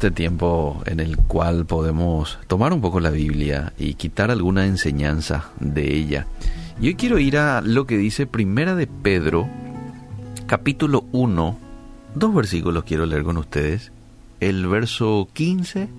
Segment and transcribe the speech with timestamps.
[0.00, 5.50] este tiempo en el cual podemos tomar un poco la Biblia y quitar alguna enseñanza
[5.60, 6.26] de ella.
[6.80, 9.46] Y hoy quiero ir a lo que dice Primera de Pedro,
[10.46, 11.58] capítulo 1,
[12.14, 13.92] dos versículos quiero leer con ustedes,
[14.40, 15.90] el verso 15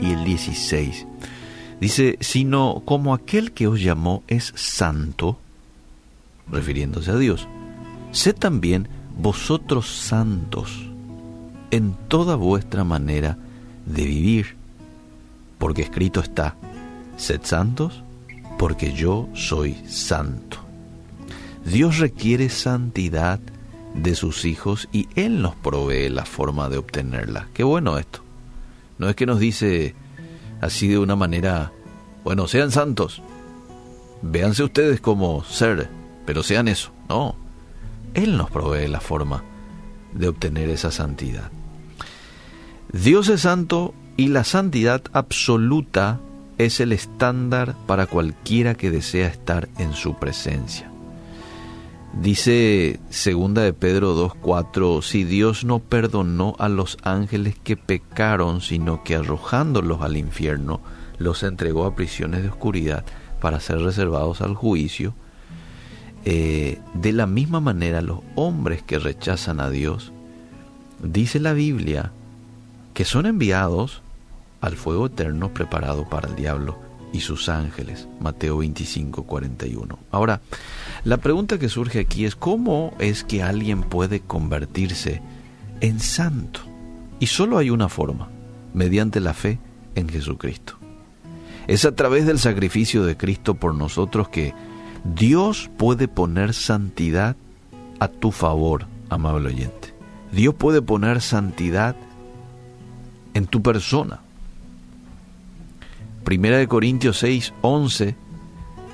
[0.00, 1.04] y el 16.
[1.80, 5.40] Dice, sino como aquel que os llamó es santo,
[6.48, 7.48] refiriéndose a Dios,
[8.12, 8.86] sed también
[9.18, 10.93] vosotros santos
[11.70, 13.36] en toda vuestra manera
[13.86, 14.56] de vivir,
[15.58, 16.56] porque escrito está,
[17.16, 18.02] sed santos,
[18.58, 20.58] porque yo soy santo.
[21.64, 23.40] Dios requiere santidad
[23.94, 27.48] de sus hijos y Él nos provee la forma de obtenerla.
[27.54, 28.20] Qué bueno esto.
[28.98, 29.94] No es que nos dice
[30.60, 31.72] así de una manera,
[32.22, 33.22] bueno, sean santos,
[34.22, 35.88] véanse ustedes como ser,
[36.26, 36.90] pero sean eso.
[37.08, 37.36] No,
[38.14, 39.42] Él nos provee la forma
[40.14, 41.50] de obtener esa santidad.
[42.92, 46.20] Dios es santo y la santidad absoluta
[46.58, 50.90] es el estándar para cualquiera que desea estar en su presencia.
[52.20, 59.02] Dice segunda de Pedro 2:4, si Dios no perdonó a los ángeles que pecaron, sino
[59.02, 60.80] que arrojándolos al infierno,
[61.18, 63.04] los entregó a prisiones de oscuridad
[63.40, 65.14] para ser reservados al juicio,
[66.24, 70.12] eh, de la misma manera los hombres que rechazan a Dios,
[71.02, 72.12] dice la Biblia,
[72.94, 74.02] que son enviados
[74.60, 76.78] al fuego eterno preparado para el diablo
[77.12, 78.08] y sus ángeles.
[78.20, 79.98] Mateo 25, 41.
[80.10, 80.40] Ahora,
[81.04, 85.20] la pregunta que surge aquí es cómo es que alguien puede convertirse
[85.80, 86.60] en santo.
[87.20, 88.30] Y solo hay una forma,
[88.72, 89.58] mediante la fe
[89.94, 90.76] en Jesucristo.
[91.66, 94.54] Es a través del sacrificio de Cristo por nosotros que
[95.04, 97.36] Dios puede poner santidad
[98.00, 99.94] a tu favor, amable oyente.
[100.32, 101.94] Dios puede poner santidad
[103.34, 104.20] en tu persona.
[106.24, 108.16] Primera de Corintios 6, 11,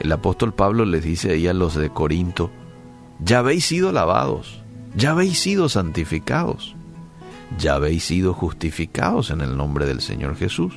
[0.01, 2.51] el apóstol Pablo les dice ahí a los de Corinto,
[3.21, 4.63] ya habéis sido lavados,
[4.97, 6.75] ya habéis sido santificados,
[7.57, 10.75] ya habéis sido justificados en el nombre del Señor Jesús.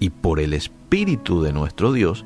[0.00, 2.24] Y por el Espíritu de nuestro Dios,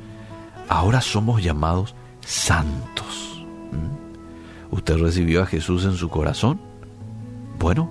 [0.69, 3.45] ahora somos llamados santos.
[3.73, 4.75] ¿Mm?
[4.75, 6.61] ¿Usted recibió a Jesús en su corazón?
[7.59, 7.89] Bueno,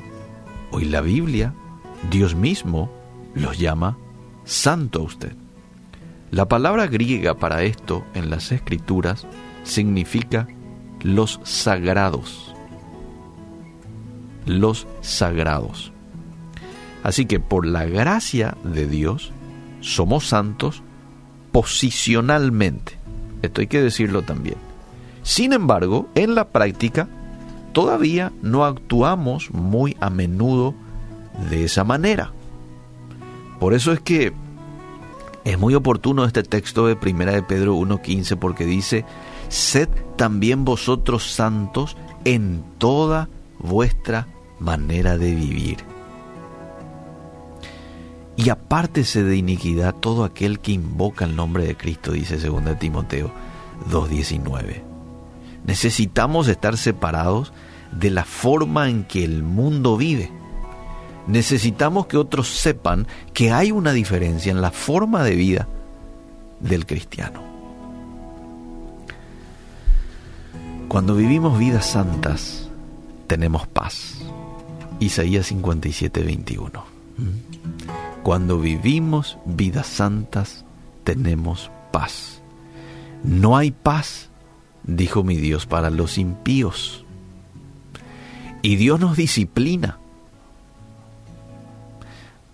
[0.71, 1.53] hoy la Biblia
[2.09, 2.91] Dios mismo
[3.33, 3.97] los llama
[4.43, 5.35] santo a usted.
[6.31, 9.25] La palabra griega para esto en las escrituras
[9.63, 10.47] significa
[11.01, 12.53] los sagrados.
[14.45, 15.91] Los sagrados.
[17.03, 19.31] Así que por la gracia de Dios
[19.81, 20.83] somos santos
[21.55, 22.97] posicionalmente.
[23.41, 24.57] Esto hay que decirlo también.
[25.23, 27.07] Sin embargo, en la práctica
[27.71, 30.75] todavía no actuamos muy a menudo
[31.49, 32.33] de esa manera.
[33.57, 34.33] Por eso es que
[35.45, 39.05] es muy oportuno este texto de Primera de Pedro 1.15 porque dice,
[39.47, 39.87] sed
[40.17, 41.95] también vosotros santos
[42.25, 43.29] en toda
[43.59, 44.27] vuestra
[44.59, 45.94] manera de vivir.
[48.37, 53.31] Y apártese de iniquidad todo aquel que invoca el nombre de Cristo, dice 2 Timoteo
[53.89, 54.83] 2.19.
[55.65, 57.53] Necesitamos estar separados
[57.91, 60.31] de la forma en que el mundo vive
[61.27, 65.67] necesitamos que otros sepan que hay una diferencia en la forma de vida
[66.59, 67.43] del cristiano.
[70.87, 72.69] Cuando vivimos vidas santas,
[73.27, 74.19] tenemos paz.
[74.99, 76.85] Isaías 57, 21.
[78.25, 80.65] Cuando vivimos vidas santas,
[81.03, 82.41] tenemos paz.
[83.23, 84.31] No hay paz,
[84.83, 87.05] dijo mi Dios, para los impíos.
[88.63, 89.99] Y Dios nos disciplina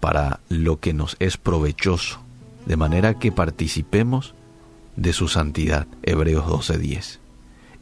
[0.01, 2.19] para lo que nos es provechoso,
[2.65, 4.35] de manera que participemos
[4.97, 5.87] de su santidad.
[6.03, 7.21] Hebreos 12:10.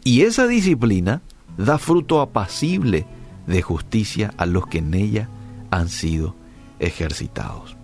[0.04, 1.24] Y esa disciplina
[1.58, 3.08] da fruto apacible
[3.48, 5.28] de justicia a los que en ella
[5.72, 6.36] han sido
[6.78, 7.79] ejercitados.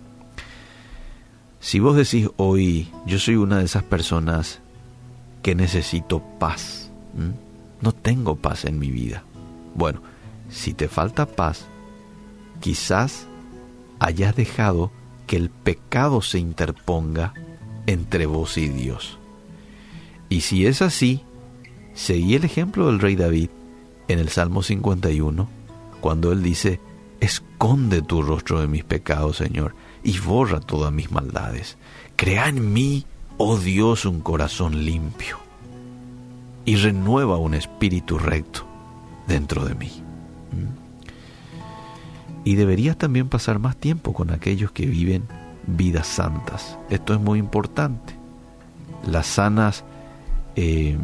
[1.66, 4.60] Si vos decís hoy, yo soy una de esas personas
[5.42, 6.92] que necesito paz,
[7.80, 9.24] no tengo paz en mi vida.
[9.74, 10.00] Bueno,
[10.48, 11.66] si te falta paz,
[12.60, 13.26] quizás
[13.98, 14.92] hayas dejado
[15.26, 17.34] que el pecado se interponga
[17.88, 19.18] entre vos y Dios.
[20.28, 21.24] Y si es así,
[21.94, 23.50] seguí el ejemplo del rey David
[24.06, 25.48] en el Salmo 51,
[26.00, 26.78] cuando él dice,
[27.18, 29.74] esconde tu rostro de mis pecados, Señor,
[30.06, 31.76] y borra todas mis maldades.
[32.16, 33.04] Crea en mí,
[33.36, 35.38] oh Dios, un corazón limpio,
[36.64, 38.64] y renueva un espíritu recto
[39.26, 39.90] dentro de mí.
[40.52, 40.86] ¿Mm?
[42.46, 45.24] y deberías también pasar más tiempo con aquellos que viven
[45.66, 46.78] vidas santas.
[46.90, 48.14] Esto es muy importante.
[49.04, 49.82] Las sanas,
[50.54, 50.96] eh,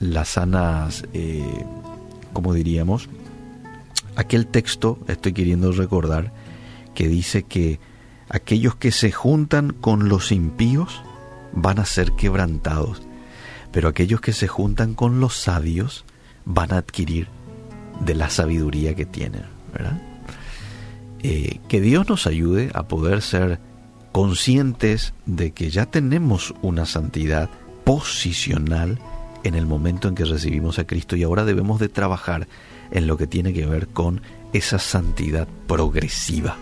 [0.00, 1.64] las sanas, eh,
[2.32, 3.08] como diríamos,
[4.16, 6.32] aquel texto, estoy queriendo recordar,
[6.96, 7.78] que dice que
[8.28, 11.02] aquellos que se juntan con los impíos
[11.52, 13.02] van a ser quebrantados,
[13.70, 16.04] pero aquellos que se juntan con los sabios
[16.44, 17.28] van a adquirir
[18.00, 19.44] de la sabiduría que tienen.
[21.22, 23.60] Eh, que Dios nos ayude a poder ser
[24.12, 27.50] conscientes de que ya tenemos una santidad
[27.84, 28.98] posicional
[29.46, 32.48] en el momento en que recibimos a Cristo y ahora debemos de trabajar
[32.90, 34.20] en lo que tiene que ver con
[34.52, 36.56] esa santidad progresiva.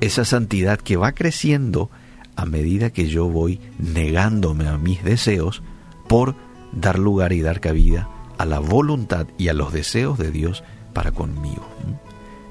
[0.00, 1.90] Esa santidad que va creciendo
[2.34, 5.62] a medida que yo voy negándome a mis deseos
[6.08, 6.34] por
[6.72, 8.08] dar lugar y dar cabida
[8.38, 10.62] a la voluntad y a los deseos de Dios
[10.92, 11.66] para conmigo.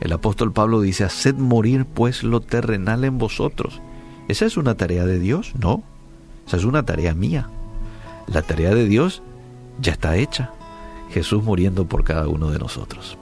[0.01, 3.81] El apóstol Pablo dice, haced morir pues lo terrenal en vosotros.
[4.27, 5.54] ¿Esa es una tarea de Dios?
[5.60, 5.83] No,
[6.48, 7.50] esa es una tarea mía.
[8.27, 9.22] La tarea de Dios
[9.80, 10.51] ya está hecha.
[11.12, 13.18] Jesús muriendo por cada uno de nosotros.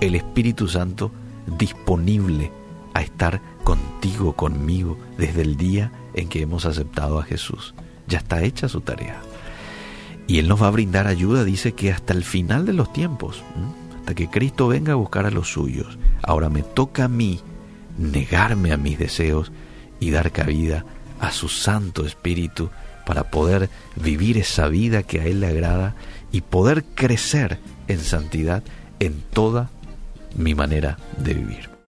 [0.00, 1.12] El Espíritu Santo
[1.58, 2.50] disponible
[2.92, 7.74] a estar contigo, conmigo, desde el día en que hemos aceptado a Jesús.
[8.06, 9.20] Ya está hecha su tarea.
[10.26, 13.42] Y Él nos va a brindar ayuda, dice que hasta el final de los tiempos,
[13.96, 15.98] hasta que Cristo venga a buscar a los suyos.
[16.22, 17.40] Ahora me toca a mí
[17.98, 19.52] negarme a mis deseos
[20.00, 20.84] y dar cabida
[21.20, 22.70] a su Santo Espíritu
[23.04, 25.94] para poder vivir esa vida que a Él le agrada
[26.32, 27.58] y poder crecer
[27.88, 28.62] en santidad
[29.00, 29.70] en toda
[30.36, 31.73] mi manera de vivir.